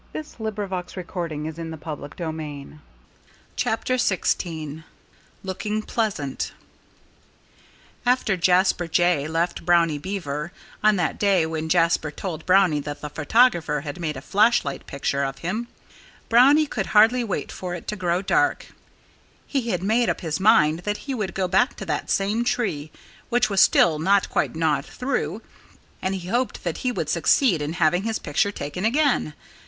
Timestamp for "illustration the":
0.15-1.03